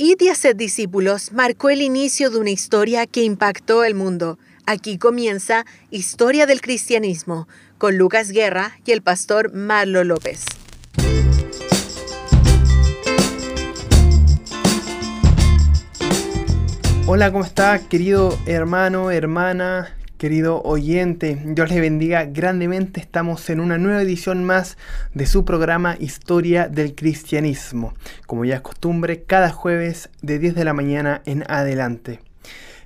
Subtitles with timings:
[0.00, 4.38] Y de hacer discípulos marcó el inicio de una historia que impactó el mundo.
[4.64, 10.44] Aquí comienza Historia del Cristianismo con Lucas Guerra y el pastor Marlo López.
[17.08, 21.40] Hola, ¿cómo está querido hermano, hermana, querido oyente?
[21.46, 23.00] Dios les bendiga grandemente.
[23.00, 24.76] Estamos en una nueva edición más
[25.14, 27.94] de su programa Historia del Cristianismo.
[28.26, 32.20] Como ya es costumbre, cada jueves de 10 de la mañana en adelante.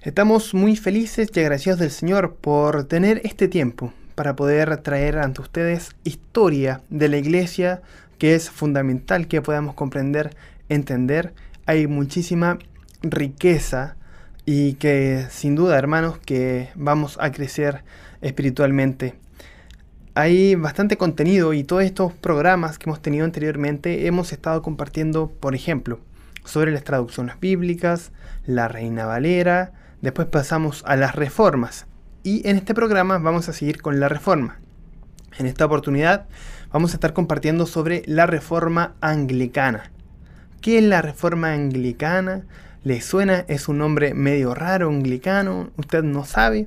[0.02, 5.40] Estamos muy felices y agradecidos del Señor por tener este tiempo para poder traer ante
[5.40, 7.80] ustedes historia de la iglesia
[8.18, 10.36] que es fundamental que podamos comprender,
[10.68, 11.32] entender.
[11.64, 12.58] Hay muchísima
[13.02, 13.96] riqueza
[14.44, 17.84] y que sin duda, hermanos, que vamos a crecer
[18.20, 19.14] espiritualmente.
[20.14, 25.54] Hay bastante contenido y todos estos programas que hemos tenido anteriormente hemos estado compartiendo, por
[25.54, 26.00] ejemplo,
[26.44, 28.12] sobre las traducciones bíblicas,
[28.44, 31.86] la Reina Valera, después pasamos a las reformas
[32.24, 34.58] y en este programa vamos a seguir con la reforma.
[35.38, 36.26] En esta oportunidad
[36.72, 39.90] vamos a estar compartiendo sobre la reforma anglicana.
[40.60, 42.44] ¿Qué es la reforma anglicana?
[42.84, 43.44] ¿Le suena?
[43.46, 45.70] ¿Es un nombre medio raro, anglicano?
[45.76, 46.66] ¿Usted no sabe?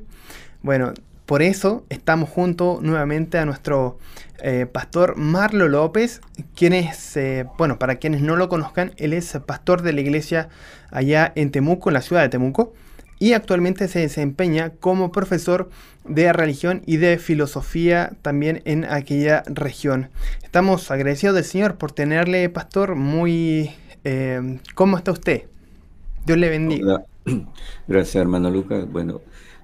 [0.61, 0.93] Bueno,
[1.25, 3.99] por eso estamos junto nuevamente a nuestro
[4.41, 6.21] eh, pastor Marlo López,
[6.55, 10.47] quien es, eh, bueno, para quienes no lo conozcan, él es pastor de la iglesia
[10.89, 12.73] allá en Temuco, en la ciudad de Temuco,
[13.19, 15.69] y actualmente se desempeña como profesor
[16.05, 20.11] de religión y de filosofía también en aquella región.
[20.43, 23.75] Estamos agradecidos del Señor por tenerle, pastor, muy...
[24.05, 25.45] Eh, ¿Cómo está usted?
[26.25, 27.05] Dios le bendiga.
[27.87, 28.91] Gracias, hermano Lucas.
[28.91, 29.21] Bueno,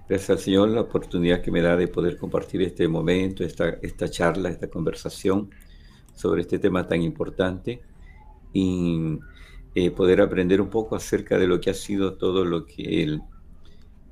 [0.08, 4.50] gracias al Señor la oportunidad que me da de poder compartir este momento, esta, charla,
[4.50, 5.50] esta conversación
[6.14, 7.82] sobre este tema tan importante
[8.54, 9.17] y
[9.73, 13.04] eh, poder aprender un poco acerca de lo que ha sido todo lo que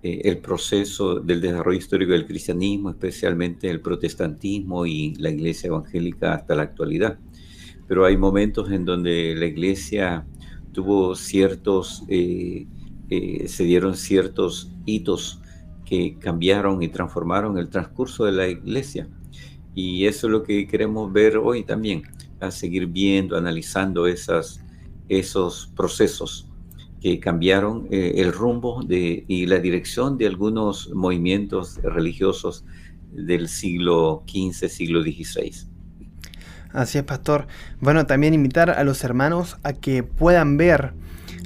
[0.01, 6.33] eh, el proceso del desarrollo histórico del cristianismo, especialmente el protestantismo y la iglesia evangélica
[6.33, 7.19] hasta la actualidad.
[7.87, 10.25] Pero hay momentos en donde la iglesia
[10.71, 12.67] tuvo ciertos, eh,
[13.09, 15.41] eh, se dieron ciertos hitos
[15.85, 19.07] que cambiaron y transformaron el transcurso de la iglesia.
[19.73, 22.03] Y eso es lo que queremos ver hoy también,
[22.39, 24.61] a seguir viendo, analizando esos
[25.75, 26.49] procesos
[27.01, 32.65] que cambiaron eh, el rumbo de, y la dirección de algunos movimientos religiosos
[33.11, 35.51] del siglo XV, siglo XVI.
[36.73, 37.47] Así es, pastor.
[37.79, 40.93] Bueno, también invitar a los hermanos a que puedan ver,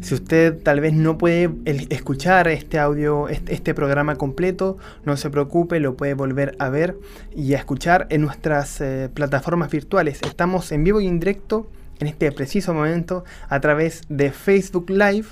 [0.01, 1.50] si usted tal vez no puede
[1.89, 6.97] escuchar este audio, este, programa completo, no se preocupe, lo puede volver a ver
[7.34, 10.19] y a escuchar en nuestras eh, plataformas virtuales.
[10.23, 11.69] Estamos en vivo y en directo
[12.01, 15.28] en este preciso momento a través de Facebook Live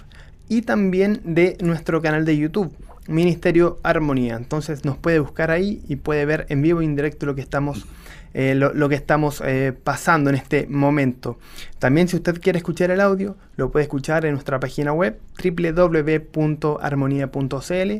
[0.47, 2.73] y también de nuestro canal de YouTube.
[3.07, 4.35] Ministerio Armonía.
[4.35, 7.41] Entonces nos puede buscar ahí y puede ver en vivo y en directo lo que
[7.41, 7.85] estamos
[8.33, 11.37] eh, lo, que estamos eh, pasando en este momento.
[11.79, 17.91] También si usted quiere escuchar el audio, lo puede escuchar en nuestra página web www.armonía.cl.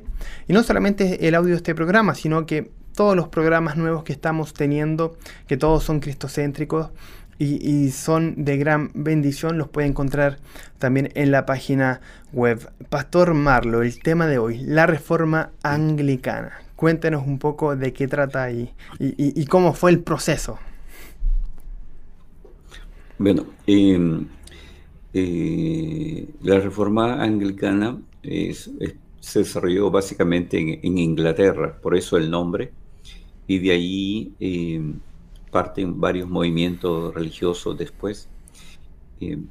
[0.47, 4.13] Y no solamente el audio de este programa, sino que todos los programas nuevos que
[4.13, 6.89] estamos teniendo, que todos son cristocéntricos
[7.37, 10.37] y, y, son de gran bendición, los puede encontrar
[10.77, 11.99] también en la página
[12.31, 12.71] web.
[12.89, 16.60] Pastor Marlo, el tema de hoy, la reforma anglicana.
[16.81, 20.57] Cuéntenos un poco de qué trata y, y, cómo fue el proceso.
[23.19, 24.25] Bueno, em,
[25.13, 32.71] eh, la reforma anglicana se desarrolló básicamente en, Inglaterra, por eso el nombre,
[33.45, 34.95] y de ahí em,
[35.51, 38.27] parten varios movimientos religiosos después.
[39.19, 39.45] Em,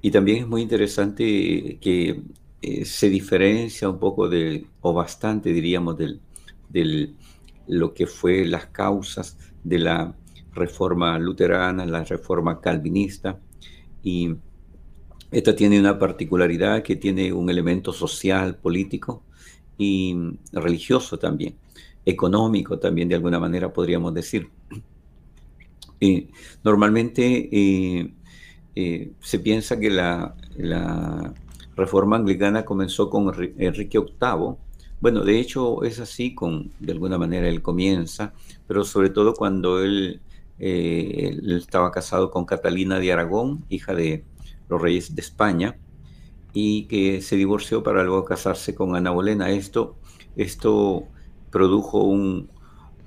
[0.00, 2.22] y también es muy interesante que
[2.60, 6.20] eh, se diferencia un poco de, o bastante diríamos, del,
[6.72, 7.14] de
[7.66, 10.14] lo que fue las causas de la
[10.54, 13.38] reforma luterana, la reforma calvinista.
[14.02, 14.34] Y
[15.30, 19.22] esta tiene una particularidad que tiene un elemento social, político
[19.78, 20.14] y
[20.52, 21.56] religioso también,
[22.04, 24.48] económico también de alguna manera podríamos decir.
[26.64, 28.12] Normalmente eh,
[28.74, 31.32] eh, se piensa que la, la,
[31.74, 34.56] reforma anglicana comenzó con Enrique VIII,
[35.02, 38.32] bueno, de hecho es así, con, de alguna manera él comienza,
[38.68, 40.20] pero sobre todo cuando él,
[40.60, 44.24] eh, estaba casado con Catalina de Aragón, hija de
[44.68, 45.76] los reyes de España,
[46.52, 49.50] y que se divorció para luego casarse con Ana Bolena.
[49.50, 49.96] Esto,
[50.36, 51.08] esto
[51.50, 52.48] produjo un,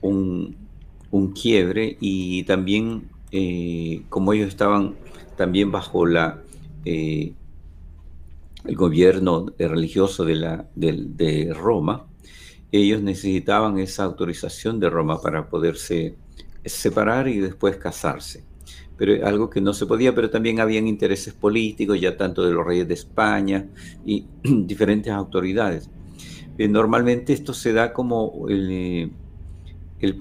[0.01, 4.95] un, quiebre y también, eh, como ellos estaban
[5.37, 6.41] también bajo la...
[6.83, 7.33] Eh,
[8.67, 12.07] el gobierno religioso de, Roma,
[12.71, 16.15] ellos necesitaban esa autorización de Roma para poderse
[16.63, 18.43] separar y después casarse.
[18.97, 22.65] Pero algo que no se podía, pero también habían intereses políticos, ya tanto de los
[22.65, 23.67] reyes de España
[24.05, 25.89] y diferentes autoridades.
[26.57, 29.11] Eh, normalmente esto se da como el,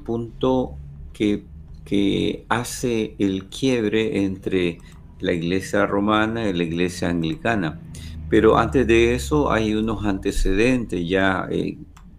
[0.04, 0.76] punto
[1.12, 4.78] que hace el quiebre entre
[5.20, 7.80] la iglesia romana y la iglesia anglicana.
[8.34, 11.78] Pero antes de eso hay unos antecedentes ya eh,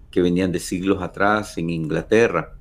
[0.09, 2.53] que venían de siglos atrás en Inglaterra.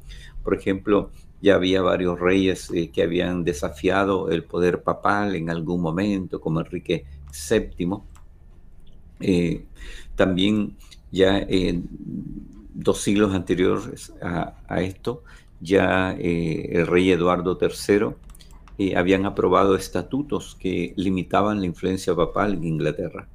[0.42, 5.80] Por ejemplo, ya había varios reyes eh, que habían desafiado el poder papal en algún
[5.82, 7.04] momento, como Enrique
[7.48, 7.98] VII.
[9.20, 9.64] Eh,
[10.16, 10.76] también
[11.12, 11.86] ya en
[12.74, 15.22] dos siglos anteriores a, esto,
[15.60, 23.28] ya el rey Eduardo III habían aprobado estatutos que limitaban la influencia papal en Inglaterra.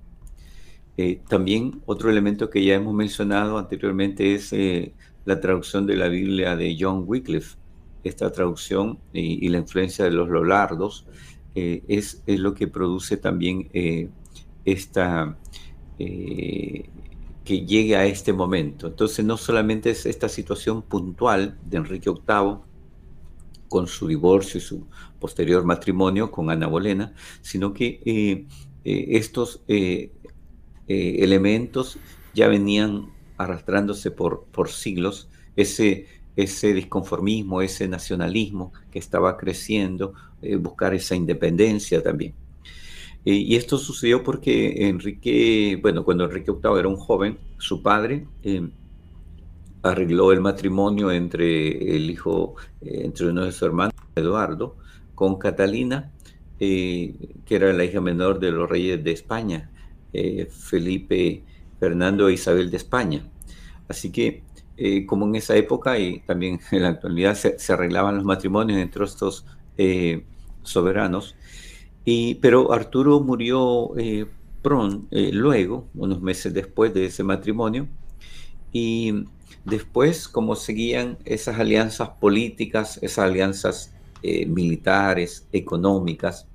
[1.01, 4.92] Eh, también otro elemento que ya hemos mencionado anteriormente es eh,
[5.24, 7.56] la traducción de la Biblia de John Wycliffe.
[8.04, 11.07] Esta traducción y, la influencia de los Lolardos
[11.56, 13.69] eh, es, es, lo que produce también
[14.66, 15.38] esta
[15.98, 18.88] que llegue a este momento.
[18.88, 22.57] Entonces no solamente es esta situación puntual de Enrique VIII
[23.69, 24.86] con su divorcio y su
[25.18, 28.45] posterior matrimonio con Ana Bolena, sino que
[28.84, 29.62] estos
[30.90, 32.00] eh, elementos
[32.34, 40.56] ya venían arrastrándose por, por siglos, ese, ese disconformismo, ese nacionalismo que estaba creciendo, eh,
[40.56, 42.34] buscar esa independencia también.
[43.24, 48.26] Eh, y esto sucedió porque Enrique, bueno, cuando Enrique VIII era un joven, su padre
[49.84, 54.76] arregló el matrimonio entre el hijo, entre uno de sus hermanos, Eduardo,
[55.14, 56.12] con Catalina,
[56.58, 57.14] que
[57.48, 59.70] era la hija menor de los reyes de España.
[60.12, 61.44] Eh, Felipe
[61.80, 63.30] Fernando e Isabel de España.
[63.88, 64.44] Así que,
[64.76, 69.06] eh, como en esa época y también en la actualidad se, arreglaban los matrimonios entre
[69.06, 69.46] estos
[69.78, 70.26] eh,
[70.64, 71.36] soberanos,
[72.06, 73.92] y, pero Arturo murió
[74.64, 77.88] pronto, luego, unos meses después de ese matrimonio,
[78.72, 79.26] y
[79.66, 86.48] después, como seguían esas alianzas políticas, esas alianzas militares, económicas,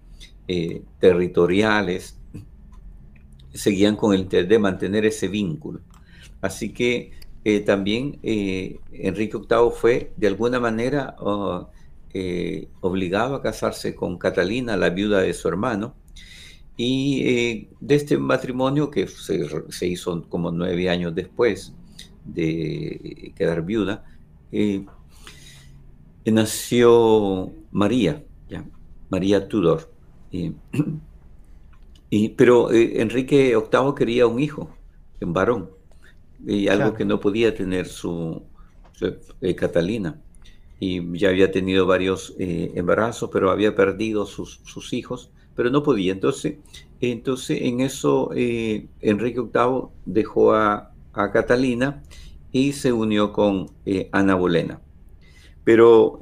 [0.99, 2.19] territoriales,
[3.55, 5.81] seguían con el interés de mantener ese vínculo.
[6.41, 7.13] Así que
[7.45, 11.69] eh, también eh, Enrique VIII fue de alguna manera oh,
[12.13, 15.95] eh, obligado a casarse con Catalina, la viuda de su hermano,
[16.77, 21.73] y de este matrimonio que se, hizo como nueve años después
[22.25, 24.05] de quedar viuda,
[26.25, 28.25] nació María.
[29.09, 29.93] María Tudor.
[32.37, 34.71] pero eh, Enrique VIII quería un hijo,
[35.21, 35.71] un varón,
[36.47, 38.43] y algo que no podía tener su,
[39.41, 40.21] eh, Catalina.
[40.81, 46.13] Y ya había tenido varios eh, embarazos, pero había perdido sus, hijos, pero no podía.
[46.13, 46.57] Entonces,
[47.01, 52.03] entonces en eso Enrique VIII dejó a, Catalina
[52.51, 53.71] y se unió con
[54.11, 54.81] Ana Bolena.
[55.63, 56.19] Pero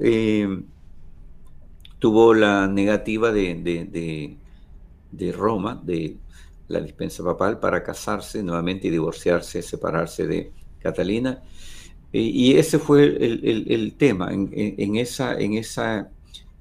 [1.97, 4.37] tuvo la negativa de de
[5.31, 6.17] Roma, de
[6.67, 11.41] la dispensa papal, para casarse nuevamente y divorciarse, separarse de Catalina.
[12.11, 16.11] y ese fue el, tema en, esa, en esa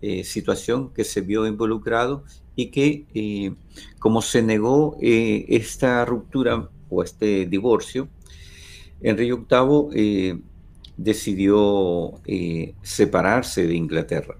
[0.05, 2.25] eh, situación que se vio involucrado
[2.57, 3.55] y que eh,
[4.01, 8.09] como se negó eh, esta ruptura o este divorcio,
[9.01, 10.43] Enrique VIII
[10.97, 12.21] decidió
[12.83, 14.37] separarse de Inglaterra.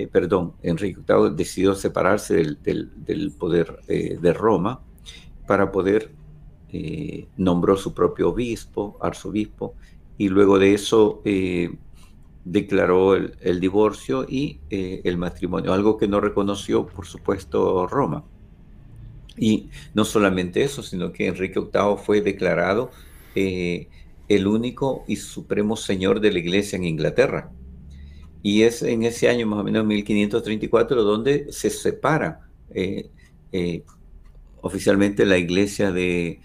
[0.00, 4.80] Eh, perdón, Enrique VIII decidió separarse del, poder eh, de Roma
[5.46, 6.10] para poder,
[6.72, 9.74] eh, nombró su propio obispo, arzobispo,
[10.16, 11.22] y luego de eso
[12.44, 18.24] declaró el, divorcio y el matrimonio, algo que no reconoció, por supuesto, Roma.
[19.36, 22.90] Y no solamente eso, sino que Enrique VIII fue declarado
[23.34, 27.50] el único y supremo señor de la iglesia en Inglaterra.
[28.42, 33.10] Y es en ese año, más o menos 1534, donde se separa eh,
[33.52, 33.82] eh,
[34.62, 36.40] oficialmente la iglesia de,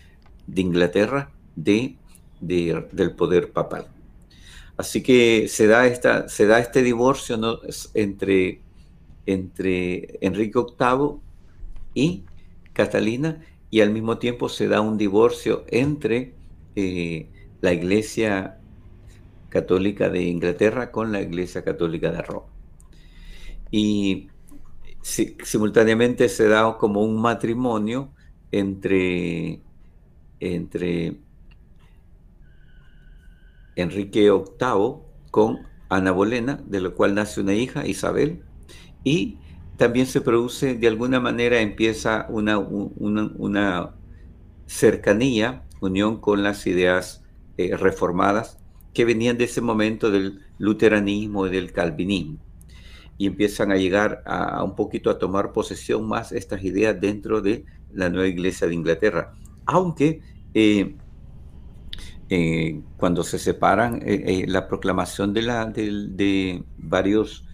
[0.55, 1.95] Inglaterra de,
[2.39, 3.87] del poder papal.
[4.77, 7.61] Así que se da, esta, se da este divorcio
[7.93, 8.61] entre,
[9.25, 11.19] entre Enrique VIII
[11.93, 12.23] y
[12.73, 16.33] Catalina, y al mismo tiempo se da un divorcio entre
[16.75, 17.27] eh,
[17.61, 18.59] la iglesia
[19.55, 22.47] Católica de Inglaterra con la Iglesia Católica de Roma.
[23.71, 24.27] Y
[25.01, 28.11] simultáneamente se da como un matrimonio
[28.51, 29.61] entre,
[30.41, 31.21] entre
[33.77, 34.95] Enrique VIII
[35.31, 38.43] con Ana Bolena, de la cual nace una hija, Isabel,
[39.05, 39.37] y
[39.77, 43.95] también se produce, de alguna manera empieza una, una,
[44.65, 47.23] cercanía, unión con las ideas
[47.57, 48.64] eh, reformadas
[48.95, 52.39] que venían de ese momento del luteranismo y del calvinismo.
[53.17, 57.65] Y empiezan a llegar a, un poquito a tomar posesión más estas ideas dentro de
[57.93, 59.33] la nueva iglesia de Inglaterra.
[59.65, 60.21] Aunque
[60.53, 60.95] eh,
[62.29, 64.01] eh, cuando se separan,
[64.47, 67.45] la proclamación de, la, de varios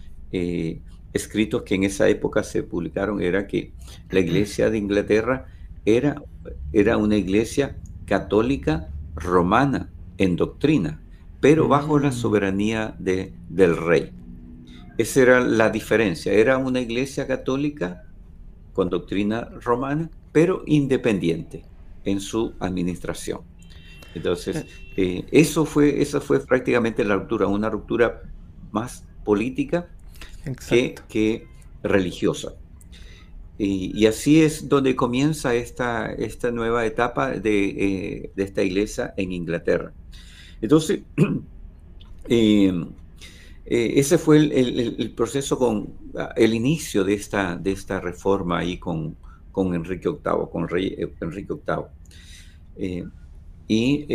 [1.13, 3.73] escritos que en esa época se publicaron era que
[4.09, 5.47] la iglesia de Inglaterra
[5.85, 6.21] era,
[6.71, 11.01] era una iglesia católica romana en doctrina,
[11.41, 12.13] pero bajo la mm.
[12.13, 14.11] soberanía de, del rey.
[14.97, 16.31] Esa era la diferencia.
[16.31, 18.03] Era una iglesia católica
[18.73, 21.65] con doctrina romana, pero independiente
[22.05, 23.41] en su administración.
[24.13, 24.65] Entonces,
[24.97, 25.25] eh.
[25.31, 28.21] Eso fue, esa fue prácticamente la ruptura, una ruptura
[28.71, 29.89] más política
[30.67, 31.47] que,
[31.83, 32.53] religiosa.
[33.57, 39.93] Y, así es donde comienza esta, esta nueva etapa de, eh, esta iglesia en Inglaterra.
[40.61, 41.01] Entonces,
[42.27, 42.87] em,
[43.65, 48.77] eh, ese fue el, proceso con ah, el inicio de esta, de esta reforma ahí
[48.77, 49.15] con,
[49.51, 51.53] con Enrique VIII, con rey eh, Enrique
[52.77, 53.05] VIII.
[53.67, 54.05] y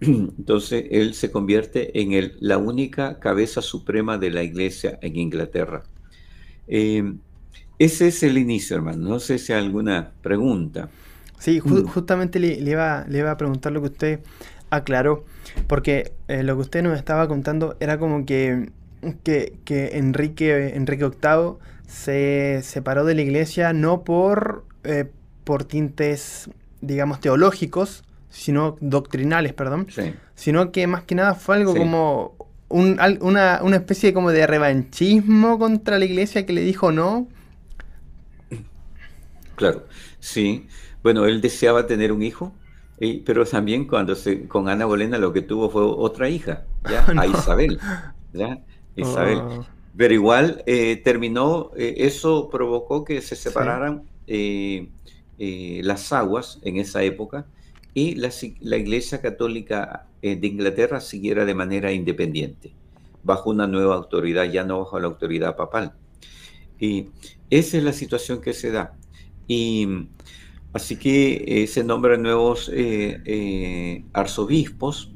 [0.00, 5.82] entonces él se convierte en el, la única cabeza suprema de la iglesia en Inglaterra.
[6.72, 7.14] Eh,
[7.80, 9.08] ese es el inicio, hermano.
[9.08, 10.88] No sé si hay alguna pregunta.
[11.38, 11.84] Sí, mm.
[11.86, 14.20] justamente le, iba, le, a preguntar lo que usted
[14.70, 15.24] aclaró,
[15.66, 18.70] porque eh, lo que usted nos estaba contando era como que,
[19.24, 25.10] que, Enrique, Enrique VIII se separó de la iglesia no por, eh,
[25.44, 26.50] por tintes,
[26.80, 29.88] digamos, teológicos, sino doctrinales, perdón,
[30.34, 32.36] sino que más que nada fue algo como
[32.68, 37.26] una, una, especie como de revanchismo contra la iglesia que le dijo no.
[39.56, 39.84] Claro,
[40.20, 40.68] sí.
[41.02, 42.54] Bueno, él deseaba tener un hijo,
[43.24, 47.04] pero también cuando se, con Ana Bolena lo que tuvo fue otra hija, ¿ya?
[47.16, 47.78] a Isabel.
[48.32, 48.62] ¿ya?
[48.94, 49.38] Isabel.
[49.38, 49.66] Oh.
[49.96, 54.88] Pero igual eh, terminó, eh, eso provocó que se separaran eh,
[55.82, 57.46] las aguas en esa época
[57.94, 58.30] y la,
[58.60, 62.72] la Iglesia Católica de Inglaterra siguiera de manera independiente,
[63.22, 65.94] bajo una nueva autoridad, ya no bajo la autoridad papal.
[66.78, 67.08] Y
[67.48, 68.94] esa es la situación que se da.
[69.48, 70.06] Y
[70.72, 75.12] así que eh, se nombran nuevos eh, arzobispos.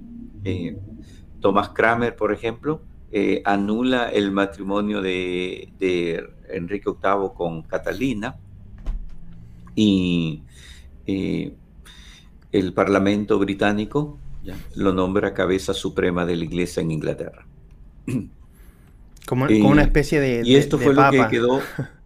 [1.40, 2.82] Tomás Kramer, por ejemplo,
[3.44, 8.36] anula el matrimonio de, de, Enrique VIII con Catalina
[9.74, 10.42] y
[11.06, 14.18] el Parlamento británico
[14.74, 17.46] lo nombra cabeza suprema de la iglesia en Inglaterra.
[19.26, 20.42] Como, una especie de.
[20.44, 21.60] Y esto fue lo que quedó.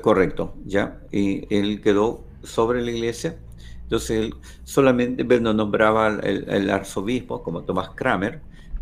[0.00, 1.00] correcto, ya.
[1.10, 3.38] Y él quedó sobre la iglesia.
[3.82, 4.34] Entonces él
[4.64, 8.40] solamente bueno, nombraba el, arzobispo, como Tomás Kramer,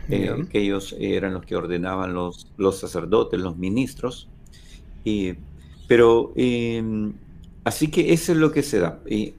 [0.09, 4.29] eh, que ellos eran los que ordenaban los, los sacerdotes, los ministros.
[5.05, 5.35] Y,
[5.89, 7.13] pero em,
[7.65, 9.01] así que eso es lo que se da.
[9.09, 9.35] Y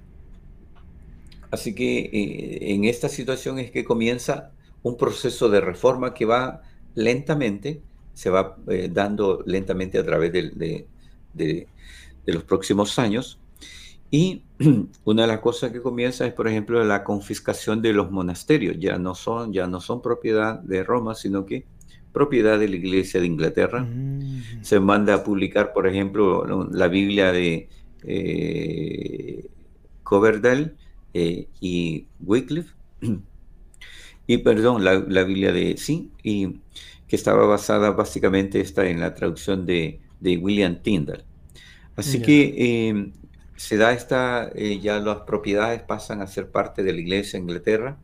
[1.51, 4.51] Así que eh, en esta situación es que comienza
[4.83, 6.61] un proceso de reforma que va
[6.95, 7.81] lentamente,
[8.13, 10.87] se va eh, dando lentamente a través de,
[12.25, 13.39] los próximos años.
[14.09, 14.43] Y
[15.05, 18.77] una de las cosas que comienza es, por ejemplo, la confiscación de los monasterios.
[18.79, 21.65] Ya no son, ya no son propiedad de Roma, sino que
[22.11, 23.81] propiedad de la Iglesia de Inglaterra.
[23.81, 24.61] Mm.
[24.61, 27.69] Se manda a publicar, por ejemplo, la Biblia de
[28.03, 29.49] eh,
[30.03, 30.73] Coverdale,
[31.13, 32.73] eh, y Wycliffe,
[34.27, 36.59] y perdón, la, Biblia de sí, y
[37.07, 41.23] que estaba basada básicamente está en la traducción de, William Tyndall.
[41.95, 43.11] Así que em,
[43.55, 47.43] se da esta, eh, ya las propiedades pasan a ser parte de la iglesia en
[47.43, 47.97] Inglaterra.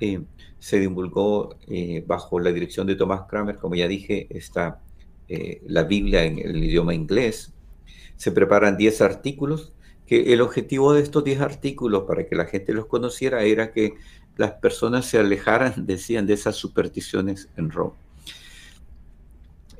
[0.00, 0.24] Em,
[0.58, 4.80] se divulgó eh, bajo la dirección de Thomas Kramer, como ya dije, está
[5.66, 7.52] la Biblia en el idioma inglés.
[8.16, 9.74] Se preparan 10 artículos
[10.08, 13.92] que el objetivo de estos 10 artículos, para que la gente los conociera, era que
[14.38, 17.94] las personas se alejaran, decían, de esas supersticiones en Roma.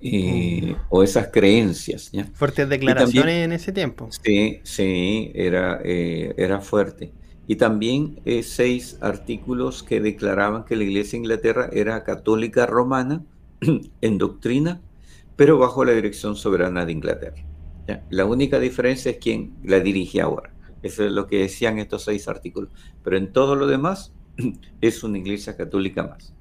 [0.02, 0.74] Mm.
[0.90, 2.10] o esas creencias.
[2.34, 4.08] Fuertes declaraciones en ese tiempo.
[4.22, 7.12] Sí, sí, era, eh, era fuerte.
[7.46, 13.24] Y también eh, seis artículos que declaraban que la Iglesia de Inglaterra era católica romana
[14.00, 14.80] en doctrina,
[15.34, 17.44] pero bajo la dirección soberana de Inglaterra.
[18.10, 20.52] La única diferencia es quién la dirige ahora.
[20.82, 22.70] Eso es lo que decían estos seis artículos.
[23.02, 24.12] Pero en todo lo demás
[24.80, 26.34] es una iglesia católica más.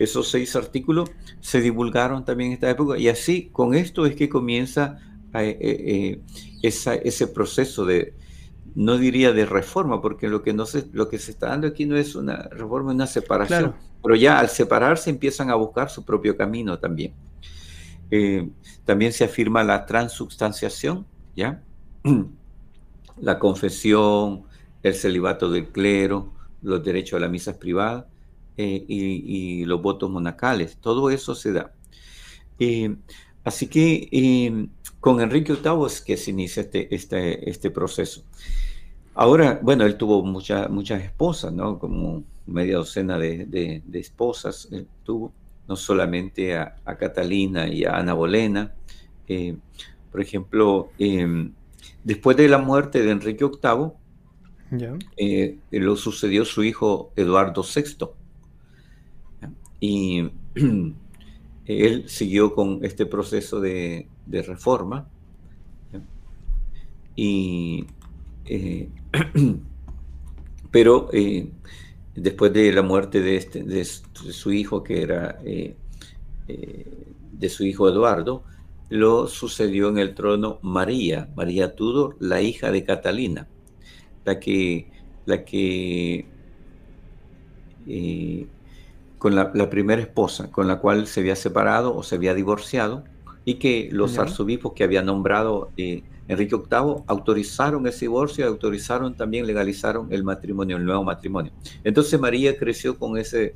[0.00, 4.30] Esos seis artículos se divulgaron también en esta época y así con esto es que
[4.30, 4.98] comienza
[5.34, 6.20] eh, eh,
[6.62, 8.14] eh, ese proceso de,
[8.74, 11.84] no diría de reforma, porque lo que, no se, lo que se está dando aquí
[11.84, 13.74] no es una reforma, es una separación.
[14.02, 17.12] Pero ya al separarse empiezan a buscar su propio camino también.
[18.86, 21.04] también se afirma la transubstanciación,
[21.36, 21.62] ¿ya?
[23.20, 24.44] la confesión,
[24.82, 28.06] el celibato del clero, los derechos a las misas privadas
[28.62, 30.76] eh, y, los votos monacales.
[30.78, 31.72] Todo eso se da.
[32.58, 32.96] Eh,
[33.44, 34.68] así que eh,
[35.00, 38.22] con Enrique VIII es que se inicia este, este, este proceso.
[39.14, 41.78] Ahora, bueno, él tuvo muchas muchas esposas, ¿no?
[41.78, 44.68] Como media docena de, esposas
[45.04, 45.32] tuvo,
[45.68, 48.74] no solamente a, a, Catalina y a Ana Bolena.
[50.10, 50.90] por ejemplo,
[52.02, 58.06] Después de la muerte de Enrique VIII, eh, lo sucedió su hijo Eduardo VI.
[59.80, 60.30] Y
[61.64, 65.08] él siguió con este proceso de, reforma.
[67.16, 67.86] Y,
[68.46, 68.88] eh,
[70.70, 71.48] pero eh,
[72.14, 75.40] después de la muerte de, este, de, su hijo, que era
[76.46, 78.44] de su hijo Eduardo,
[78.90, 83.46] lo sucedió en el trono María, María Tudor, la hija de Catalina,
[84.24, 84.90] la que,
[85.26, 86.26] la que
[87.86, 88.46] eh,
[89.20, 93.04] con la, primera esposa con la cual se había separado o se había divorciado
[93.44, 99.14] y que los arzobispos que había nombrado eh, Enrique VIII autorizaron ese divorcio y autorizaron
[99.14, 101.52] también, legalizaron el matrimonio, el nuevo matrimonio.
[101.84, 103.54] Entonces María creció con ese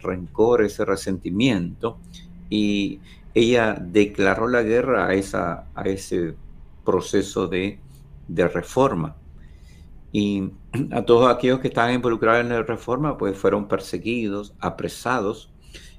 [0.00, 1.98] rencor, ese resentimiento
[2.48, 3.00] y
[3.34, 6.34] ella declaró la guerra a, esa, a ese
[6.86, 7.78] proceso de,
[8.28, 9.14] reforma.
[10.12, 10.50] Y
[10.90, 15.50] a todos aquellos que estaban involucrados en la reforma, pues fueron perseguidos, apresados,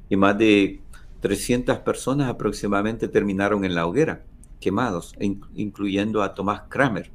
[0.09, 0.81] y más de
[1.21, 4.23] 300 personas aproximadamente terminaron en la hoguera,
[4.59, 7.11] quemados, incluyendo a Tomás Kramer,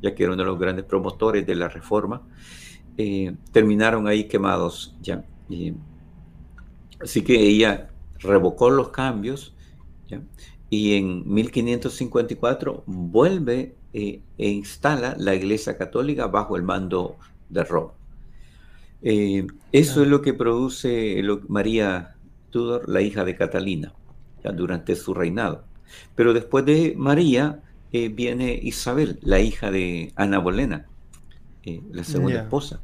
[0.00, 2.22] ya que era uno de los grandes promotores de la reforma,
[2.96, 5.24] eh, terminaron ahí quemados ya.
[7.00, 9.54] así que ella revocó los cambios
[10.70, 17.16] y en 1554 vuelve eh, e instala la Iglesia Católica bajo el mando
[17.48, 17.92] de Roma.
[19.02, 22.16] Eh, eso es lo que produce María
[22.50, 23.92] Tudor, la hija de Catalina,
[24.54, 25.64] durante su reinado.
[26.14, 30.86] Pero después de María eh, viene Isabel, la hija de Ana Bolena,
[31.92, 32.80] la segunda esposa.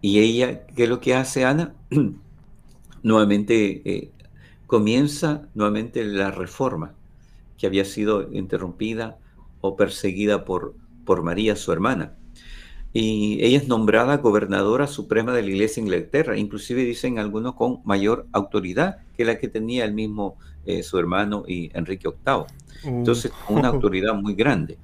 [0.00, 1.74] Y ella, ¿qué es lo que hace Ana?
[3.02, 4.10] Nuevamente
[4.66, 6.94] comienza nuevamente la reforma
[7.58, 9.18] que había sido interrumpida
[9.62, 10.74] o perseguida por,
[11.06, 12.16] por María, su hermana.
[12.92, 17.80] Y ella es nombrada gobernadora suprema de la Iglesia de Inglaterra, inclusive dicen algunos con
[17.84, 22.44] mayor autoridad que la que tenía el mismo eh, su hermano y Enrique VIII.
[22.84, 24.76] Entonces, una autoridad muy grande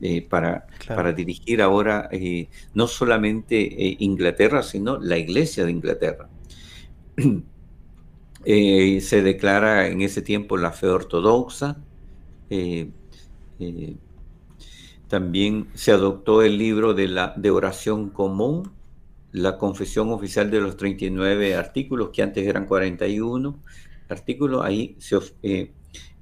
[0.00, 6.28] eh, para, para dirigir ahora eh, no solamente Inglaterra, sino la Iglesia de Inglaterra.
[8.44, 11.76] Se declara en ese tiempo la fe ortodoxa.
[13.62, 13.94] Eh,
[15.12, 18.72] también se adoptó el libro de, la, de oración común,
[19.30, 23.58] la confesión oficial de los 39 artículos, que antes eran 41
[24.08, 24.96] artículos, ahí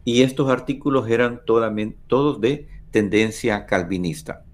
[0.05, 4.45] y estos artículos eran todos de tendencia calvinista.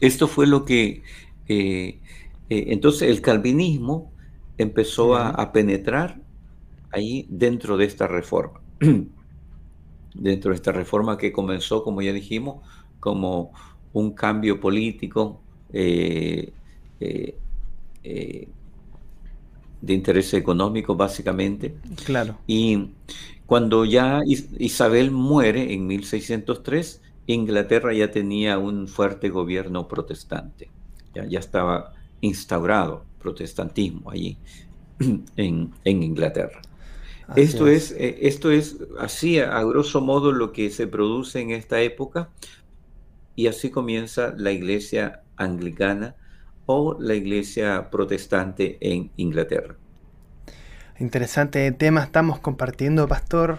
[0.00, 1.04] Esto fue lo que,
[2.48, 4.10] entonces el calvinismo
[4.58, 6.20] empezó a penetrar
[6.90, 8.60] ahí dentro de esta reforma.
[10.14, 12.66] dentro de esta reforma que comenzó, como ya dijimos,
[13.00, 13.52] como
[13.92, 15.40] un cambio político
[15.72, 16.52] eh,
[17.00, 17.34] eh,
[18.04, 18.48] eh,
[19.80, 21.74] de interés económico, básicamente.
[22.04, 22.38] Claro.
[22.46, 22.90] Y
[23.46, 30.68] cuando ya Isabel muere en 1603, Inglaterra ya tenía un fuerte gobierno protestante.
[31.14, 34.36] Ya, ya estaba instaurado protestantismo allí
[35.36, 36.60] en, en Inglaterra
[37.36, 37.94] esto es.
[37.96, 42.30] Esto es así, a grosso modo, lo que se produce en esta época
[43.36, 46.16] y así comienza la iglesia anglicana
[46.66, 49.76] o la iglesia protestante en Inglaterra.
[50.98, 53.58] Interesante tema estamos compartiendo, pastor,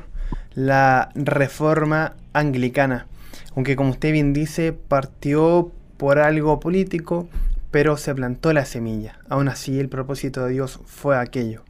[0.53, 3.07] la reforma anglicana.
[3.55, 7.27] Aunque como usted bien dice, partió por algo político,
[7.71, 9.19] pero se plantó la semilla.
[9.29, 11.63] Aún así, el propósito de Dios fue aquello.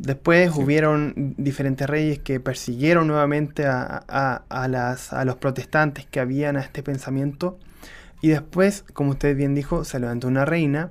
[0.00, 6.60] Después hubieron diferentes reyes que persiguieron nuevamente a, las, a los protestantes que habían a
[6.60, 7.58] este pensamiento.
[8.22, 10.90] Y después, como usted bien dijo, se levantó una reina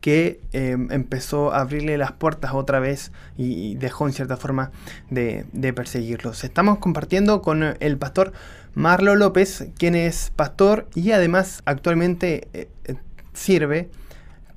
[0.00, 4.72] que em, empezó a abrirle las puertas otra vez y, dejó en cierta forma
[5.08, 6.42] de, perseguirlos.
[6.42, 8.32] Estamos compartiendo con el pastor
[8.74, 12.96] Marlo López, quien es pastor y además actualmente eh, eh,
[13.34, 13.88] sirve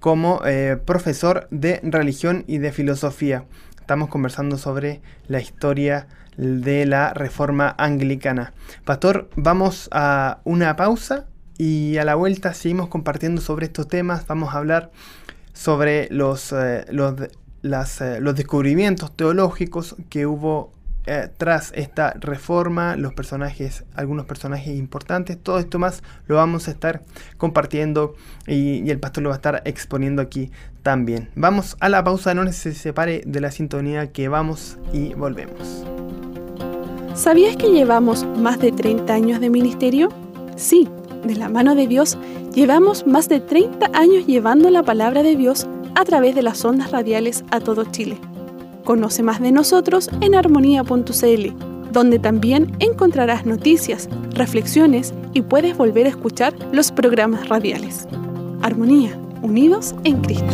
[0.07, 3.43] como eh, profesor de religión y de filosofía.
[3.77, 8.53] Estamos conversando sobre la historia de la reforma anglicana.
[8.85, 11.25] Pastor, vamos a una pausa
[11.57, 14.25] y a la vuelta seguimos compartiendo sobre estos temas.
[14.27, 14.91] Vamos a hablar
[15.51, 17.19] sobre los, eh, los,
[17.99, 20.71] eh, los descubrimientos teológicos que hubo
[21.07, 26.71] eh, tras esta reforma, los personajes, algunos personajes importantes, todo esto más lo vamos a
[26.71, 27.03] estar
[27.37, 28.15] compartiendo
[28.45, 30.51] y, y, el pastor lo va a estar exponiendo aquí
[30.83, 31.29] también.
[31.35, 35.85] Vamos a la pausa, no se separe de la sintonía que vamos y volvemos.
[37.15, 40.09] ¿Sabías que llevamos más de 30 años de ministerio?
[40.55, 40.87] Sí
[41.23, 42.17] de la mano de Dios,
[42.53, 46.91] llevamos más de 30 años llevando la palabra de Dios a través de las ondas
[46.91, 48.17] radiales a todo Chile.
[48.87, 56.09] Conoce más de nosotros en armonía.cl, donde también encontrarás noticias, reflexiones y puedes volver a
[56.09, 58.07] escuchar los programas radiales.
[58.61, 60.53] Armonía, unidos en Cristo.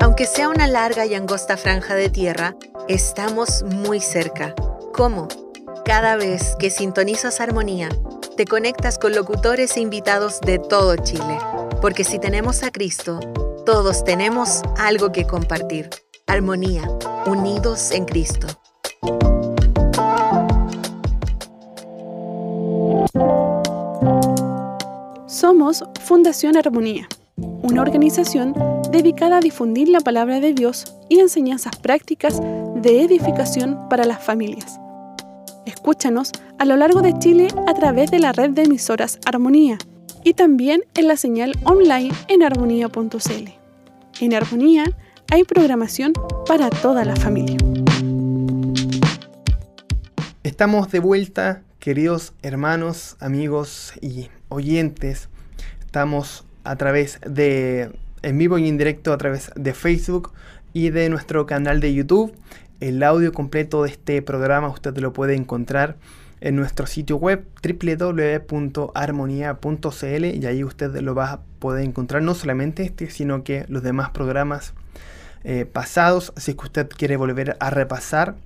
[0.00, 2.56] Aunque sea una larga y angosta franja de tierra,
[2.88, 4.56] estamos muy cerca
[4.92, 5.28] ¿Cómo?
[5.84, 7.88] Cada vez que sintonizas Armonía,
[8.36, 11.38] te conectas con locutores e invitados de todo Chile.
[11.80, 13.20] Porque si tenemos a Cristo,
[13.64, 15.88] todos tenemos algo que compartir.
[16.26, 16.82] Armonía,
[17.26, 18.48] unidos en Cristo.
[25.26, 28.54] Somos Fundación Armonía, una organización
[28.90, 32.40] dedicada a difundir la palabra de Dios y enseñanzas prácticas
[32.74, 34.80] de edificación para las familias.
[35.64, 39.78] Escúchanos a lo largo de Chile a través de la red de emisoras Armonía
[40.28, 43.50] y también en la señal online en armonía.cl.
[44.20, 44.84] En Armonía
[45.32, 46.12] hay programación
[46.46, 47.56] para toda la familia.
[50.42, 55.30] Estamos de vuelta, queridos hermanos, amigos y oyentes.
[55.80, 60.32] Estamos a través de en vivo y en directo a través de Facebook
[60.74, 62.34] y de nuestro canal de YouTube.
[62.80, 65.96] El audio completo de este programa usted lo puede encontrar
[66.40, 72.84] en nuestro sitio web www.armonía.cl y ahí usted lo va a poder encontrar no solamente
[72.84, 74.72] este, sino que los demás programas
[75.44, 78.36] eh, pasados, si es que usted quiere volver a repasar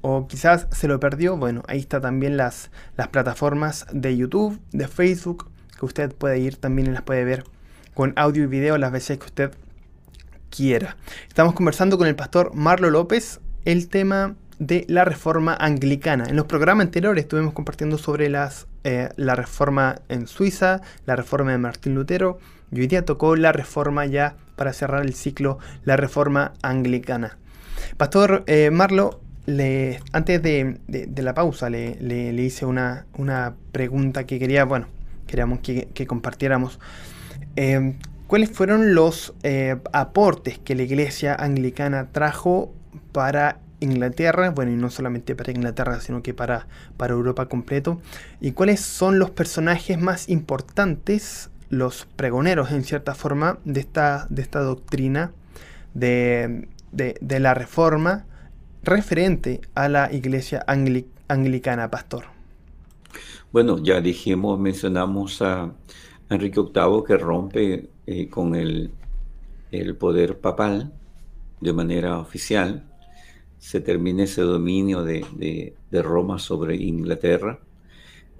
[0.00, 4.88] o quizás se lo perdió, bueno, ahí está también las, las plataformas de YouTube, de
[4.88, 7.44] Facebook, que usted puede ir también y las puede ver
[7.94, 9.50] con audio y video las veces que usted
[10.50, 10.96] quiera.
[11.26, 16.24] Estamos conversando con el pastor Marlo López, el tema de la reforma anglicana.
[16.28, 21.52] En los programas anteriores estuvimos compartiendo sobre las, eh, la reforma en Suiza, la reforma
[21.52, 22.38] de Martín Lutero,
[22.72, 27.38] y hoy día tocó la reforma ya para cerrar el ciclo, la reforma anglicana.
[27.96, 29.20] Pastor eh, Marlo,
[30.12, 30.78] antes de,
[31.16, 34.88] la pausa le, le, hice una, una, pregunta que quería, bueno,
[35.26, 36.78] queríamos que, compartiéramos.
[37.56, 37.94] Eh,
[38.26, 39.32] ¿Cuáles fueron los
[39.94, 42.74] aportes que la iglesia anglicana trajo
[43.12, 48.00] para Inglaterra, bueno, y no solamente para Inglaterra, sino que para, para Europa completo,
[48.40, 54.42] y cuáles son los personajes más importantes, los pregoneros en cierta forma, de esta, de
[54.42, 55.32] esta doctrina
[55.94, 56.68] de,
[57.40, 58.24] la reforma
[58.82, 60.64] referente a la iglesia
[61.28, 62.24] anglicana, pastor.
[63.52, 65.72] Bueno, ya dijimos, mencionamos a
[66.30, 68.90] Enrique VIII que rompe eh, con el,
[69.70, 70.92] el poder papal
[71.60, 72.87] de manera oficial
[73.58, 77.58] se termine ese dominio de, Roma sobre Inglaterra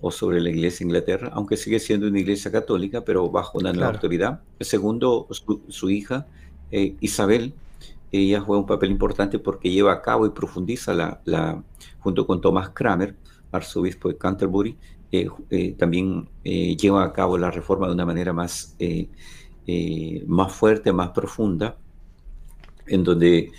[0.00, 3.72] o sobre la iglesia de Inglaterra, aunque sigue siendo una iglesia católica, pero bajo una
[3.72, 4.40] nueva autoridad.
[4.58, 5.26] El segundo,
[5.68, 6.26] su, hija,
[6.70, 7.52] eh, Isabel,
[8.12, 11.62] ella juega un papel importante porque lleva a cabo y profundiza la,
[11.98, 13.16] junto con Thomas Kramer,
[13.50, 14.76] arzobispo de Canterbury,
[15.10, 18.76] eh, eh, también lleva a cabo la reforma de una manera más,
[20.26, 21.76] más fuerte, más profunda,
[22.86, 23.50] en donde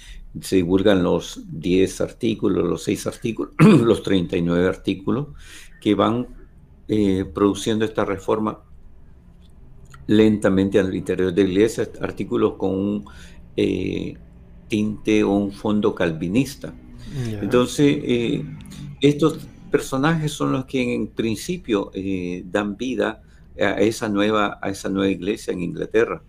[0.41, 5.27] se divulgan los 10 artículos, los 6 artículos, los 39 artículos
[5.81, 6.27] que van
[6.87, 8.59] eh, produciendo esta reforma
[10.07, 13.05] lentamente al interior de la iglesia, artículos con un
[13.55, 14.17] eh,
[14.67, 16.73] tinte o un fondo calvinista.
[17.41, 18.43] Entonces, eh,
[19.01, 19.39] estos
[19.71, 21.91] personajes son los que en principio
[22.45, 23.23] dan vida
[23.59, 26.21] a esa nueva, a esa nueva iglesia en Inglaterra.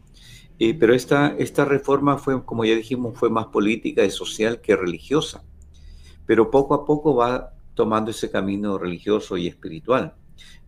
[0.79, 5.42] Pero esta, esta reforma fue, como ya dijimos, fue más política y social que religiosa.
[6.27, 10.14] Pero poco a poco va tomando ese camino religioso y espiritual.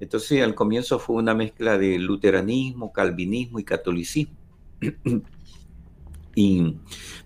[0.00, 4.34] Entonces, al comienzo fue una mezcla de luteranismo, calvinismo y catolicismo.
[6.34, 6.76] y,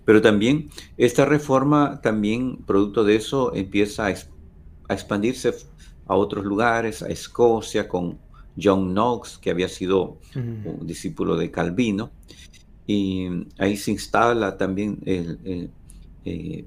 [0.03, 4.13] pero también esta reforma, también producto de eso, empieza a,
[4.89, 5.53] a expandirse
[6.05, 8.19] a otros lugares, a Escocia, con
[8.61, 12.11] John Knox, que había sido un discípulo de Calvino,
[12.87, 15.69] y ahí se instala también el,
[16.23, 16.65] eh,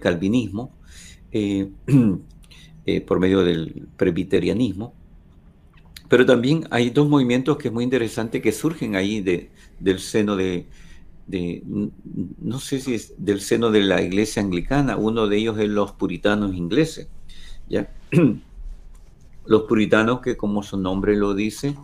[0.00, 0.72] calvinismo
[1.32, 1.68] eh,
[2.86, 4.94] eh, por medio del presbiterianismo.
[6.08, 9.50] Pero también hay dos movimientos que es muy interesante que surgen ahí de,
[9.80, 10.66] del seno de,
[11.26, 11.62] de,
[12.38, 15.92] no sé si es del seno de la iglesia anglicana, uno de ellos es los
[15.92, 17.08] puritanos ingleses,
[17.68, 17.90] ¿ya?
[19.44, 21.74] Los puritanos que como su nombre lo dice,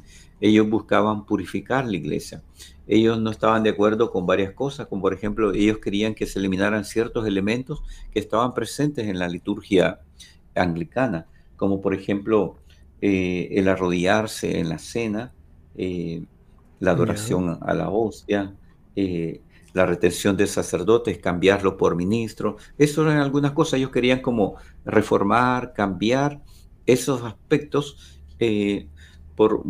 [0.40, 2.40] ellos buscaban purificar la iglesia.
[2.88, 6.38] Ellos no estaban de acuerdo con varias cosas, como por ejemplo, ellos querían que se
[6.38, 10.00] eliminaran ciertos elementos que estaban presentes en la liturgia
[10.54, 12.56] anglicana, como por ejemplo
[13.02, 15.34] eh, el arrodillarse en la cena,
[15.76, 16.24] eh,
[16.80, 18.54] la adoración a la hostia,
[18.96, 19.42] eh,
[19.74, 22.56] la retención de sacerdotes, cambiarlo por ministro.
[22.78, 23.74] Eso eran algunas cosas.
[23.74, 26.40] Ellos querían como reformar, cambiar
[26.86, 28.18] esos aspectos
[29.36, 29.62] por,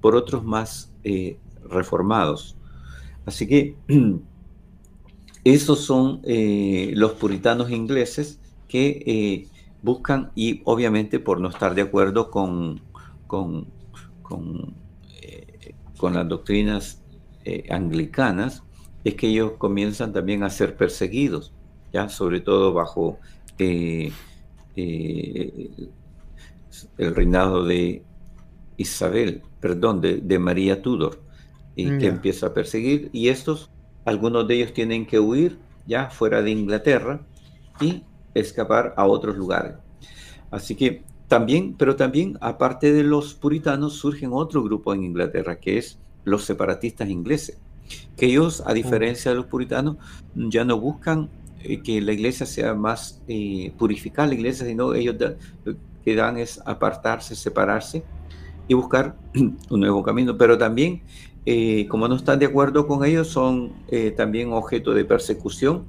[0.00, 0.92] por otros más
[1.70, 2.56] reformados.
[3.26, 3.76] Así que
[5.44, 6.22] esos son
[6.94, 9.48] los puritanos ingleses que
[9.82, 12.80] buscan y obviamente por no estar de acuerdo con,
[13.26, 13.66] con,
[14.22, 14.74] con,
[15.22, 17.02] eh, las doctrinas
[17.44, 18.62] eh, anglicanas,
[19.04, 21.52] es que ellos comienzan también a ser perseguidos,
[21.92, 23.18] ya sobre todo bajo
[23.58, 24.12] eh,
[24.76, 25.90] el
[27.14, 28.02] reinado de
[28.76, 31.20] Isabel, perdón, de María Tudor,
[31.80, 33.70] y que empieza a perseguir, y estos,
[34.04, 37.20] algunos de ellos tienen que huir ya fuera de Inglaterra,
[37.80, 38.02] y
[38.34, 39.74] escapar a otros lugares.
[40.50, 45.78] Así que también, pero también aparte de los puritanos, surgen otro grupo en Inglaterra, que
[45.78, 47.58] es los separatistas ingleses,
[48.16, 49.96] que ellos, a diferencia de los puritanos,
[50.34, 51.28] ya no buscan
[51.62, 55.16] eh, que la iglesia sea más eh, purificada, la iglesia, sino ellos
[55.64, 58.02] lo que dan es apartarse, separarse
[58.68, 60.36] y buscar un nuevo camino.
[60.36, 61.02] Pero también,
[61.52, 63.72] eh, como no están de acuerdo con ellos, son
[64.16, 65.84] también objeto de persecución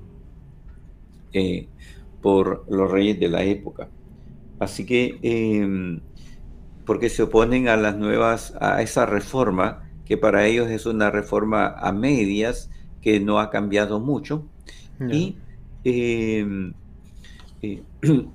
[2.21, 3.89] por los reyes de la época.
[4.59, 6.01] Así que, em,
[6.85, 11.67] porque se oponen a las nuevas, a esa reforma, que para ellos es una reforma
[11.67, 12.69] a medias,
[13.01, 14.45] que no ha cambiado mucho.
[15.09, 15.35] Y
[15.83, 16.73] em,
[17.63, 17.81] eh,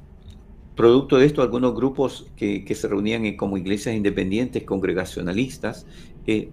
[0.77, 5.87] producto de esto, algunos grupos que, se reunían como iglesias independientes, congregacionalistas,
[6.27, 6.51] eh,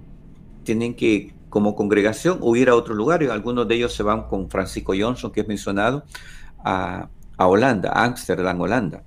[0.63, 3.23] tienen que, como congregación, huir a otro lugar.
[3.23, 6.03] Y algunos de ellos se van con Francisco Johnson, que es mencionado,
[6.63, 9.03] a, a Holanda, Ámsterdam, Holanda.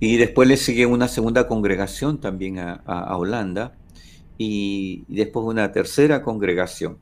[0.00, 3.74] Y después le sigue una segunda congregación también a, Holanda
[4.38, 6.96] y, después una tercera congregación.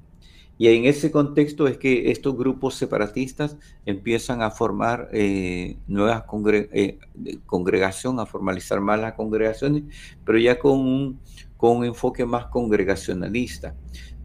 [0.61, 3.56] Y en ese contexto es que estos grupos separatistas
[3.87, 6.98] empiezan a formar eh, nuevas eh,
[7.46, 9.84] congregaciones, a formalizar más las congregaciones,
[10.24, 11.20] pero ya con un,
[11.59, 13.75] con un enfoque más congregacionalista,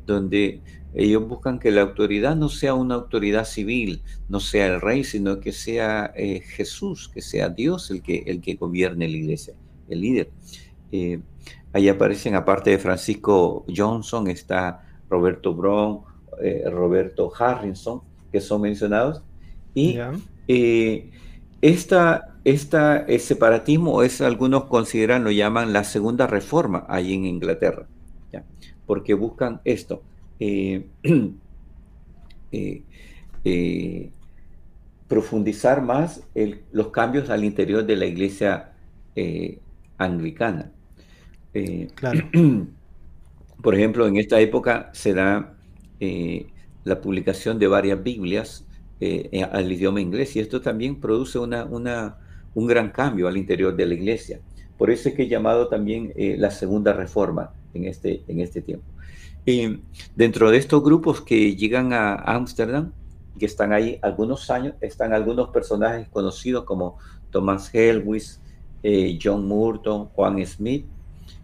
[0.06, 0.62] donde
[0.94, 5.40] ellos buscan que la autoridad no sea una autoridad civil, no sea el rey, sino
[5.40, 9.56] que sea eh, Jesús, que sea Dios el que, el que gobierne la iglesia,
[9.90, 10.30] el líder.
[10.92, 11.20] Eh,
[11.74, 16.02] ahí aparecen, aparte de Francisco Johnson, está Roberto Brown,
[16.40, 19.24] eh, Roberto Harrison, que son mencionados.
[19.74, 19.98] Y
[21.60, 27.88] esta, esta separatismo es, algunos consideran, lo llaman la segunda reforma ahí en Inglaterra,
[28.32, 28.44] ¿ya?
[28.86, 30.04] porque buscan esto
[30.40, 30.86] eh,
[32.52, 32.82] eh,
[33.46, 34.10] eh,
[35.08, 36.22] profundizar más
[36.72, 38.74] los cambios al interior de la iglesia
[39.98, 40.72] anglicana.
[41.96, 42.30] claro.
[43.62, 45.54] Por ejemplo, en esta época se da
[46.84, 48.66] la publicación de varias Biblias
[49.52, 52.18] al idioma inglés y esto también produce una,
[52.56, 54.40] un gran cambio al interior de la iglesia.
[54.78, 58.86] Por eso es que he llamado también la segunda reforma en este, en este tiempo.
[59.46, 59.82] Y
[60.16, 62.92] dentro de estos grupos que llegan a Ámsterdam,
[63.38, 66.98] que están ahí algunos años, están algunos personajes conocidos como
[67.32, 68.40] Thomas Helwis,
[68.84, 70.86] eh, John Murton, Juan Smith,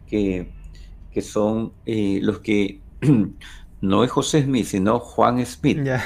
[0.07, 0.49] que,
[1.11, 2.79] que son eh, los que
[3.81, 5.83] no es José Smith, sino Juan Smith.
[5.83, 6.03] Ya.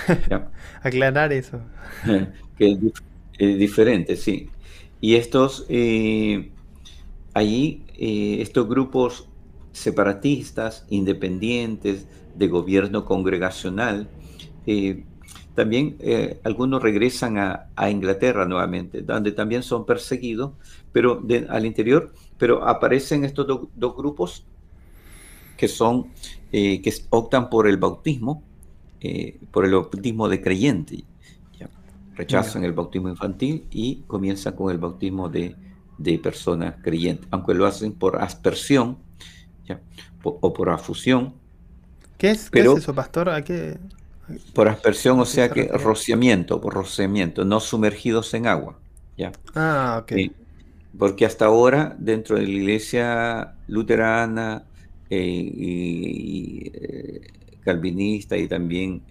[0.81, 1.59] Aclarar eso.
[2.57, 2.77] que
[3.37, 4.49] es, diferente, sí.
[5.03, 6.49] Y estos, eh,
[7.33, 9.27] allí eh, estos grupos
[9.73, 14.07] separatistas, independientes, de gobierno congregacional,
[14.65, 15.03] eh,
[15.55, 15.97] también
[16.45, 20.53] algunos regresan a, Inglaterra nuevamente, donde también son perseguidos,
[20.93, 24.45] pero al interior, pero aparecen estos dos grupos
[25.57, 26.13] que son,
[26.49, 28.41] que optan por el bautismo,
[29.51, 31.03] por el bautismo de creyente
[32.15, 35.55] rechazan el bautismo infantil y comienzan con el bautismo de,
[35.97, 38.97] de personas creyentes, aunque lo hacen por aspersión
[40.23, 41.33] o por afusión.
[42.17, 43.29] ¿Qué es, pero, eso, pastor?
[44.53, 48.79] Por aspersión, o sea que rociamiento, por rociamiento, no sumergidos en agua.
[49.17, 49.31] ¿ya?
[49.55, 50.13] Ah, ok.
[50.97, 54.65] porque hasta ahora, dentro de la iglesia luterana
[55.09, 57.21] eh, y, eh,
[57.61, 59.01] calvinista y también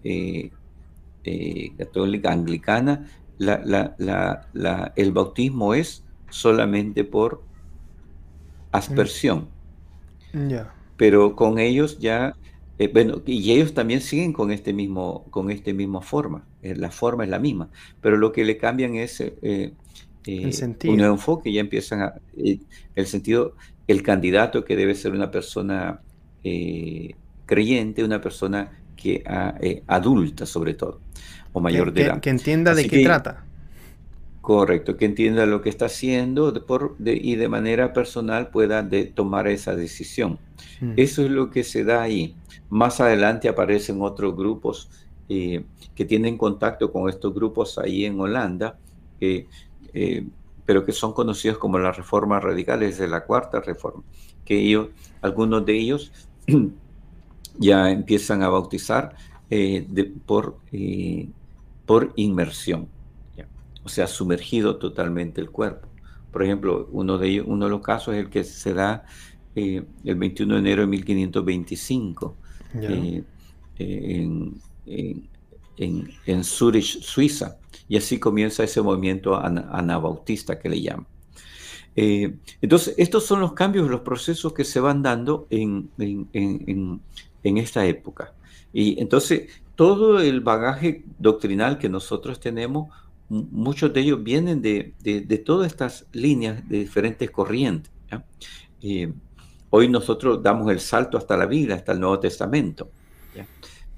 [1.25, 3.07] eh, católica anglicana,
[3.39, 7.43] el bautismo es solamente por
[8.73, 9.49] aspersión.
[10.33, 10.55] Mm.
[10.97, 12.35] Pero con ellos ya,
[12.79, 16.45] eh, bueno, y ellos también siguen con este mismo, con este misma forma.
[16.63, 17.69] Eh, la forma es la misma,
[18.01, 19.75] pero lo que le cambian es el
[20.27, 22.15] un nuevo enfoque, ya empiezan a,
[22.95, 23.55] el sentido,
[23.87, 26.01] el candidato que debe ser una persona
[27.47, 29.25] creyente, una persona que
[29.61, 31.01] eh, adulta sobre todo,
[31.53, 32.21] o mayor de edad.
[32.21, 33.45] Que entienda de qué trata.
[34.41, 39.75] Correcto, que entienda lo que está haciendo por, y de manera personal pueda tomar esa
[39.75, 40.38] decisión.
[40.81, 40.93] Mm.
[40.97, 42.35] Eso es lo que se da ahí.
[42.71, 44.88] Más adelante aparecen otros grupos
[45.29, 48.79] eh, que tienen contacto con estos grupos ahí en Holanda,
[49.21, 49.47] eh,
[50.65, 54.03] pero que son conocidos como las reformas radicales de la cuarta reforma,
[54.45, 54.88] que ellos,
[55.21, 56.12] algunos de ellos
[57.59, 59.17] ya empiezan a bautizar
[59.55, 59.87] eh,
[60.25, 61.29] por, eh,
[61.85, 62.88] por inmersión,
[63.85, 65.88] o sea, sumergido totalmente el cuerpo.
[66.31, 69.05] Por ejemplo, uno de, ellos, uno de los casos es el que se da
[69.55, 72.37] eh, el 21 de enero de 1525
[72.75, 73.27] en,
[75.77, 77.59] en, Zurich, Suiza.
[77.88, 81.07] Y así comienza ese movimiento anabautista que le llaman.
[81.95, 85.91] entonces, estos son los cambios, los procesos que se van dando en,
[87.43, 88.35] en esta época.
[88.73, 92.89] Y entonces, todo el bagaje doctrinal que nosotros tenemos,
[93.29, 97.91] muchos de ellos vienen de, todas estas líneas de diferentes corrientes.
[99.71, 102.91] hoy nosotros damos el salto hasta la Biblia, hasta el Nuevo Testamento,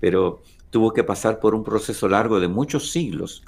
[0.01, 3.45] pero tuvo que pasar por un proceso largo de muchos siglos.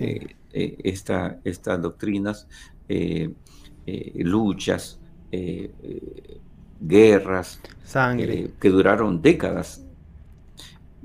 [0.00, 2.46] Eh, eh, estas doctrinas,
[2.88, 3.32] eh,
[4.16, 4.98] luchas,
[6.80, 9.84] guerras, sangre, eh, que duraron décadas,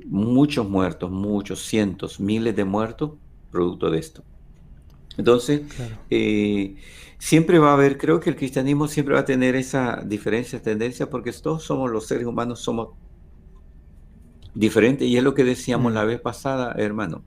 [0.05, 3.11] muchos muertos, muchos, cientos, miles de muertos,
[3.51, 4.23] producto de esto.
[5.17, 5.61] Entonces,
[6.09, 6.75] eh,
[7.17, 11.09] siempre va a haber, creo que el cristianismo siempre va a tener esa diferencia, tendencia,
[11.09, 12.89] porque todos somos los seres humanos, somos
[14.53, 15.95] diferentes, y es lo que decíamos mm.
[15.95, 17.23] la vez pasada, hermano,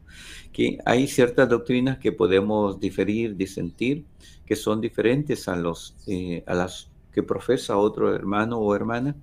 [0.52, 4.04] que hay ciertas doctrinas que podemos diferir, disentir,
[4.44, 9.16] que son diferentes a, los, eh, a las que profesa otro hermano o hermana,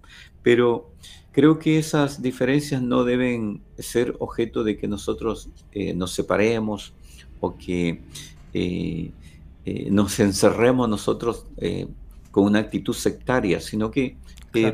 [0.44, 0.92] pero
[1.32, 6.94] creo que esas diferencias no deben ser objeto de que nosotros eh, nos separemos
[7.40, 8.02] o que
[8.54, 9.12] eh,
[9.64, 11.46] eh, nos encerremos nosotros
[12.32, 14.18] con una actitud sectaria, sino que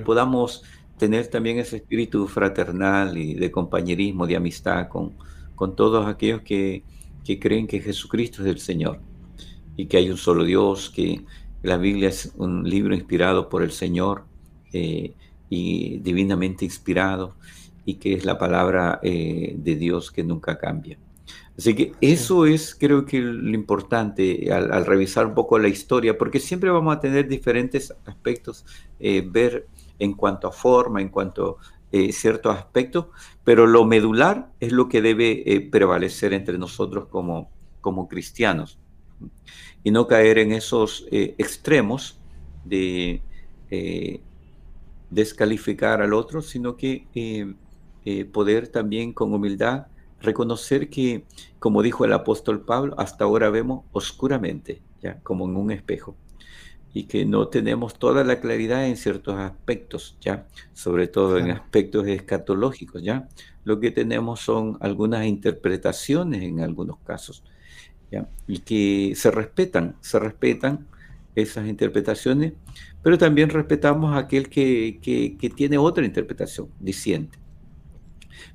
[0.04, 0.64] podamos
[0.98, 5.14] tener también ese espíritu fraternal y de compañerismo, de amistad con,
[5.54, 6.84] con todos aquellos que,
[7.24, 9.00] que creen que Jesucristo es el Señor
[9.78, 11.22] y que hay un solo Dios, que
[11.64, 14.26] la Biblia es un libro inspirado por el Señor
[14.74, 15.14] eh,
[15.50, 17.36] y divinamente inspirado
[17.86, 20.98] y que es la palabra eh, de Dios que nunca cambia.
[21.58, 26.40] Así que eso es creo que lo importante al, revisar un poco la historia, porque
[26.40, 28.66] siempre vamos a tener diferentes aspectos,
[29.00, 29.68] eh, ver
[30.00, 33.08] en cuanto a forma, en cuanto a ciertos aspectos,
[33.44, 38.81] pero lo medular es lo que debe prevalecer entre nosotros como, como cristianos
[39.84, 42.20] y no caer en esos eh, extremos
[42.66, 43.22] de
[43.70, 44.22] eh,
[45.10, 49.88] descalificar al otro, sino que eh, poder también con humildad
[50.22, 51.26] reconocer que,
[51.60, 56.16] como dijo el apóstol Pablo, hasta ahora vemos oscuramente, ya como en un espejo,
[56.94, 62.06] y que no tenemos toda la claridad en ciertos aspectos, ya, sobre todo en aspectos
[62.08, 63.28] escatológicos, ya.
[63.64, 67.44] Lo que tenemos son algunas interpretaciones en algunos casos
[68.48, 70.88] y que se respetan, se respetan
[71.36, 72.54] esas interpretaciones,
[73.02, 77.40] pero también respetamos a aquel que, que, tiene otra interpretación, disiente,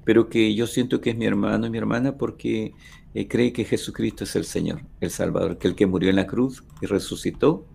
[0.04, 2.74] pero que yo siento que es mi hermano y mi hermana porque
[3.14, 6.26] eh, cree que Jesucristo es el Señor, el Salvador, que el que murió en la
[6.26, 7.66] cruz y resucitó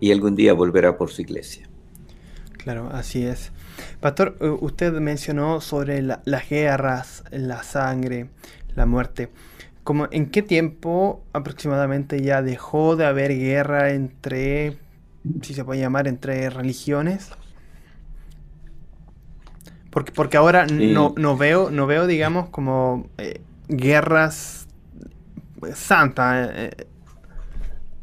[0.00, 1.68] y algún día volverá por su iglesia.
[2.56, 3.52] Claro, así es.
[4.00, 8.30] Pastor, usted mencionó sobre las guerras, la sangre,
[8.74, 9.30] la muerte.
[9.88, 14.76] ¿Cómo, ¿En qué tiempo aproximadamente ya dejó de haber guerra entre,
[15.40, 17.30] si se puede llamar, entre religiones?
[19.88, 24.68] Porque, porque ahora no, no, veo, no veo, digamos, como eh, guerras
[25.72, 26.70] santas eh,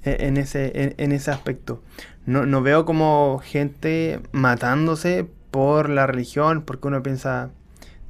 [0.05, 1.83] eh, en, ese, en, ese aspecto.
[2.25, 7.51] No, no veo como gente matándose por la religión, porque uno piensa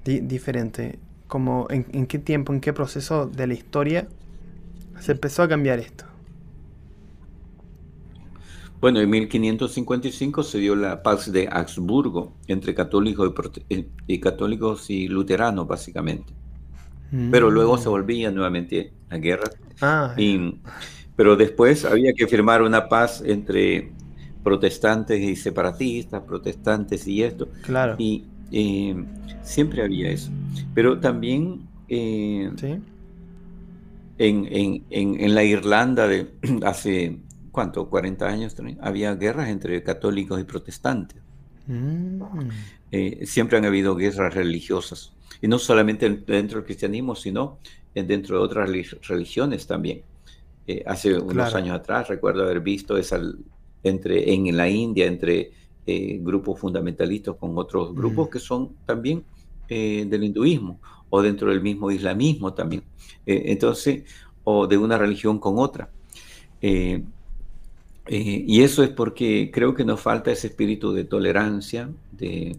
[0.06, 0.98] diferente.
[1.36, 4.08] Como en, qué tiempo, en qué proceso de la historia
[5.02, 6.06] se empezó a cambiar esto.
[8.80, 13.34] Bueno, en 1555 se dio la paz de Augsburgo entre católicos
[13.68, 16.32] y, eh, y católicos y luteranos, básicamente.
[17.32, 17.92] Pero luego se mm.
[17.92, 19.52] volvía nuevamente la guerra.
[19.82, 20.16] Ah,
[21.18, 23.92] pero después había que firmar una paz entre
[24.42, 27.50] protestantes y separatistas, protestantes y esto.
[27.64, 27.96] Claro.
[27.98, 28.96] Y eh,
[29.42, 30.32] siempre había eso.
[30.74, 32.52] Pero también eh,
[34.18, 36.32] en, la Irlanda de
[36.64, 37.18] hace,
[37.52, 37.90] ¿cuánto?
[37.90, 41.22] 40 años había guerras entre católicos y protestantes.
[41.68, 42.22] Mm.
[42.92, 45.14] Eh, siempre han habido guerras religiosas.
[45.42, 47.60] Y no solamente dentro del cristianismo, sino
[47.94, 48.70] dentro de otras
[49.08, 50.02] religiones también.
[50.86, 53.20] hace unos años atrás recuerdo haber visto esa
[53.84, 55.52] entre, en la India entre
[55.88, 59.24] eh, grupos fundamentalistas con otros grupos que son también
[59.70, 60.80] eh, del hinduismo
[61.12, 62.84] o dentro del mismo islamismo también.
[63.26, 64.04] Eh, entonces,
[64.44, 65.90] o de una religión con otra.
[66.62, 67.04] y
[68.62, 72.58] eso es porque creo que nos falta ese espíritu de tolerancia, de,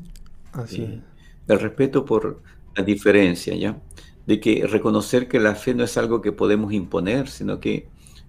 [1.48, 2.42] del respeto por
[2.76, 3.80] la diferencia, ¿ya?
[4.26, 7.88] De que reconocer que la fe no es algo que podemos imponer, sino que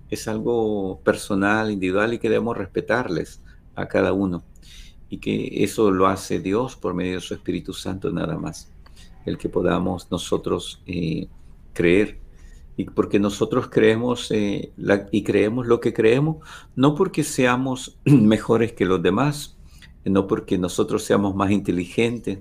[0.10, 3.42] es algo personal, individual y que debemos respetarles
[3.76, 4.44] a cada uno.
[5.10, 8.72] Y que eso lo hace Dios por medio de su Espíritu Santo nada más.
[9.26, 11.28] El que podamos nosotros eh,
[11.74, 12.20] creer.
[12.76, 14.72] Y porque nosotros creemos eh,
[15.12, 16.38] y creemos lo que creemos,
[16.76, 19.58] no porque seamos mejores que los demás,
[20.06, 22.40] no porque nosotros seamos más inteligentes,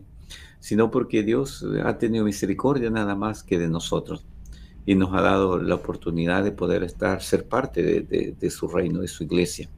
[0.61, 4.27] sino porque Dios ha tenido misericordia nada más que de nosotros
[4.87, 9.09] y nos ha dado la oportunidad de poder estar, ser parte de, su reino, de
[9.09, 9.69] su iglesia.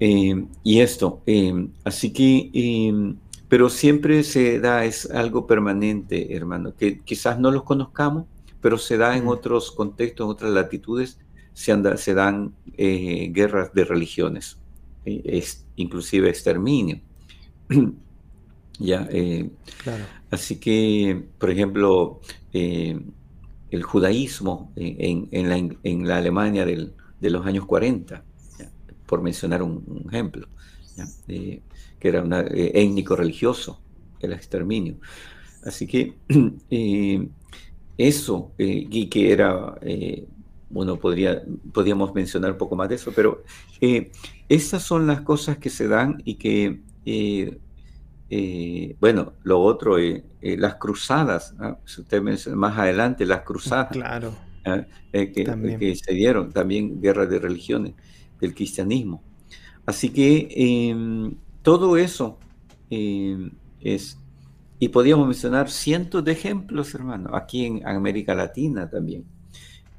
[0.00, 3.14] Eh, y esto, eh, así que, eh,
[3.48, 8.26] pero siempre se da, es algo permanente, hermano, que quizás no los conozcamos,
[8.60, 11.18] pero se da en otros contextos, en otras latitudes,
[11.52, 14.58] se, anda, se dan guerras de religiones,
[15.04, 17.00] es, inclusive exterminio.
[18.78, 19.08] ya,
[19.82, 20.04] claro.
[20.30, 22.20] Así que, por ejemplo,
[22.52, 28.24] el judaísmo en, la, Alemania de los años 40,
[29.06, 30.48] por mencionar un, ejemplo,
[31.26, 31.62] que
[32.00, 33.80] era un eh, étnico religioso,
[34.20, 34.96] el exterminio.
[35.64, 36.14] Así que
[36.70, 37.28] eh,
[37.96, 39.74] eso, eh, y que era,
[40.70, 41.42] bueno, podría,
[41.72, 43.42] podríamos mencionar un poco más de eso, pero
[44.48, 46.80] esas son las cosas que se dan y que
[48.30, 53.88] eh, bueno, lo otro, eh, eh, las cruzadas, si usted menciona más adelante, las cruzadas
[53.92, 54.34] claro.
[54.64, 54.84] ¿ah?
[55.12, 57.94] que, se dieron, también guerras de religiones,
[58.40, 59.22] del cristianismo.
[59.86, 62.38] Así que em, todo eso
[62.90, 64.18] em, es,
[64.78, 69.24] y podríamos mencionar cientos de ejemplos, hermano, aquí en América Latina también.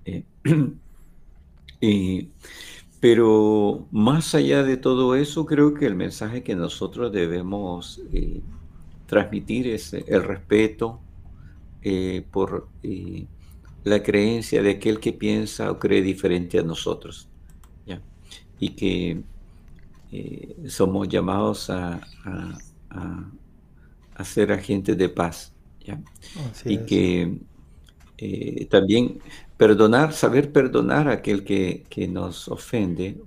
[3.00, 8.42] Pero más allá de todo eso, creo que el mensaje que nosotros debemos eh,
[9.06, 11.00] transmitir es el respeto
[11.84, 13.28] eh, por eh,
[13.84, 17.30] la creencia de aquel que piensa o cree diferente a nosotros.
[18.60, 19.24] Y que
[20.68, 21.99] somos llamados a,
[24.24, 25.53] ser agentes de paz.
[26.64, 27.39] y que
[28.70, 29.20] también
[29.58, 33.22] perdonar, saber perdonar a aquel que, nos ofende.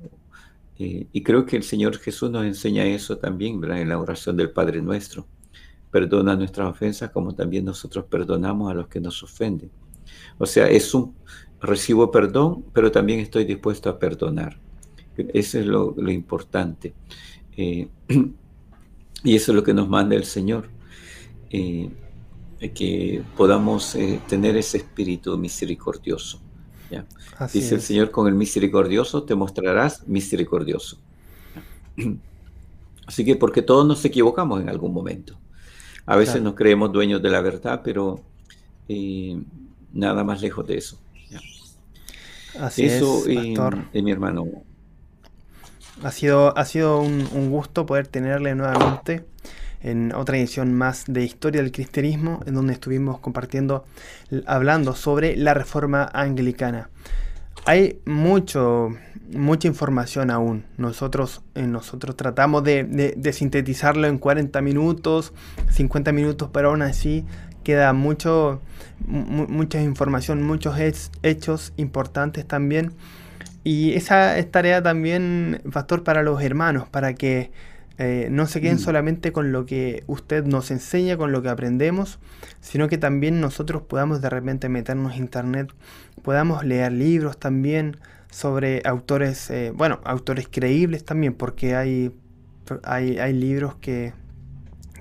[0.79, 4.51] Eh, y creo que el Señor Jesús nos enseña eso también en la oración del
[4.51, 5.27] Padre nuestro.
[5.91, 9.71] Perdona nuestras ofensas como también nosotros perdonamos a los que nos ofenden.
[10.37, 11.15] O sea, es un
[11.61, 14.59] recibo perdón, pero también estoy dispuesto a perdonar.
[15.33, 16.95] Eso es lo, importante.
[17.57, 17.89] Eh,
[19.25, 20.69] y eso es lo que nos manda el Señor.
[21.51, 21.91] Eh,
[22.75, 26.41] que podamos eh, tener ese espíritu misericordioso.
[27.53, 30.99] Dice el Señor, con el misericordioso te mostrarás misericordioso.
[33.07, 35.39] Así que porque todos nos equivocamos en algún momento.
[36.05, 38.21] A veces nos creemos dueños de la verdad, pero
[38.89, 39.41] eh,
[39.93, 40.99] nada más lejos de eso.
[42.59, 43.37] Así eso, es,
[43.93, 44.47] eh, mi hermano.
[46.03, 49.25] Ha sido, ha sido un, gusto poder tenerle nuevamente
[49.83, 53.85] en otra edición más de Historia del Cristianismo, en donde estuvimos compartiendo,
[54.47, 56.91] hablando sobre la reforma anglicana.
[57.65, 58.91] Hay mucho,
[59.33, 60.65] mucha información aún.
[60.77, 65.33] Nosotros, eh, nosotros tratamos de, sintetizarlo en 40 minutos,
[65.71, 67.25] 50 minutos, pero aún así
[67.65, 68.61] queda mucho,
[69.07, 70.79] mucha información, muchos
[71.23, 72.93] hechos importantes también.
[73.65, 77.51] Y esa es tarea también, Pastor, para los hermanos, para que
[77.99, 78.81] eh, no se queden mm.
[78.81, 82.21] solamente con lo que usted nos enseña, con lo que aprendemos,
[82.61, 85.73] sino que también nosotros podamos de repente meternos en internet,
[86.23, 87.97] podamos leer libros también
[88.31, 92.13] sobre autores, eh, bueno, autores creíbles también, porque hay,
[92.85, 94.13] hay, hay libros que,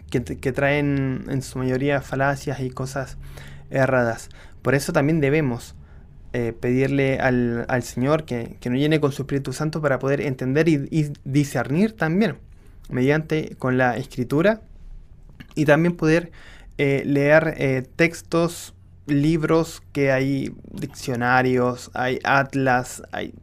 [0.10, 3.18] que, traen en su mayoría falacias y cosas
[3.70, 4.30] erradas.
[4.64, 5.76] Por eso también debemos
[6.40, 10.22] eh, pedirle al, al Señor que, que, nos llene con su Espíritu Santo para poder
[10.22, 12.36] entender y discernir también
[12.90, 14.62] mediante con la escritura
[15.56, 16.32] y también poder
[16.78, 18.76] eh, leer eh, textos,
[19.08, 23.34] libros que hay diccionarios, hay atlas, hay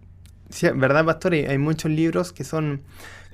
[0.76, 1.34] ¿verdad, pastor?
[1.34, 2.82] Hay muchos libros que son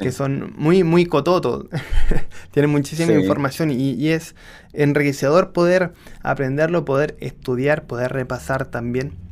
[0.00, 1.66] que son muy muy cototos,
[2.52, 4.34] tienen muchísima información y, y, es
[4.72, 5.92] enriquecedor poder
[6.22, 9.28] aprenderlo, poder estudiar, poder repasar también.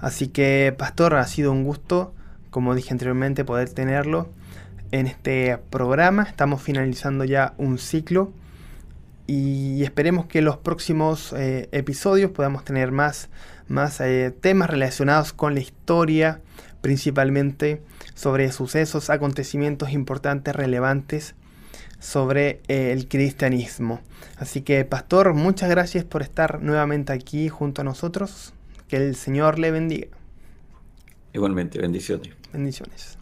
[0.00, 2.14] Así que, pastor, ha sido un gusto,
[2.50, 4.30] como dije anteriormente, poder tenerlo
[4.92, 6.22] en este programa.
[6.22, 8.32] Estamos finalizando ya un ciclo
[9.26, 13.28] y esperemos que en los próximos eh, episodios podamos tener más,
[13.68, 16.40] más eh, temas relacionados con la historia,
[16.80, 17.82] principalmente
[18.14, 21.34] sobre sucesos, acontecimientos importantes, relevantes
[22.00, 24.00] sobre eh, el cristianismo.
[24.36, 28.54] Así que, pastor, muchas gracias por estar nuevamente aquí junto a nosotros.
[28.90, 30.08] Que el Señor le bendiga.
[31.32, 32.30] Igualmente, bendiciones.
[32.52, 33.16] Bendiciones.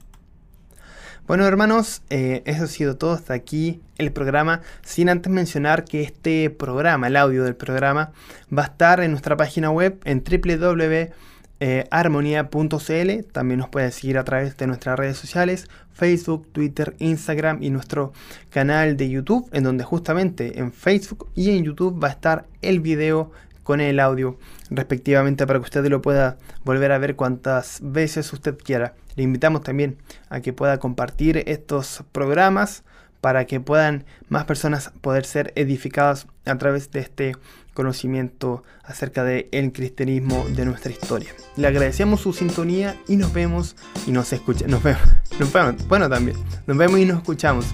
[1.27, 6.01] Bueno hermanos, eh, eso ha sido todo hasta aquí el programa, sin antes mencionar que
[6.01, 8.12] este programa, el audio del programa,
[8.51, 13.25] va a estar en nuestra página web en www.armonía.cl.
[13.31, 18.14] También nos puede seguir a través de nuestras redes sociales, Facebook, Twitter, Instagram y nuestro
[18.49, 22.81] canal de YouTube, en donde justamente en Facebook y en YouTube va a estar el
[22.81, 23.33] video
[23.69, 24.39] con el audio
[24.71, 28.95] respectivamente para que usted lo pueda volver a ver cuantas veces usted quiera.
[29.14, 29.99] Le invitamos también
[30.31, 32.83] a que pueda compartir estos programas
[33.21, 37.37] para que puedan más personas poder ser edificadas a través de este
[37.75, 41.35] conocimiento acerca del el cristianismo de nuestra historia.
[41.57, 44.71] Le agradecemos su sintonía y nos vemos y nos escuchamos.
[44.71, 45.03] Nos vemos,
[45.39, 47.66] nos vemos, bueno también, nos vemos y nos escuchamos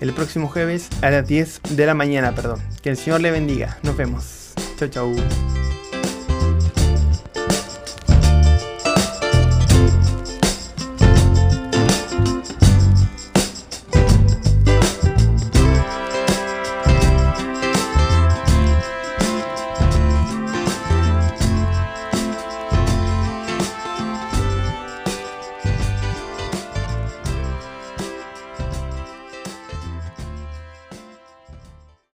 [0.00, 2.62] el próximo jueves a las 10 de la mañana, perdón.
[2.80, 3.76] Que el Señor le bendiga.
[3.82, 4.41] Nos vemos.
[4.82, 5.91] 再见。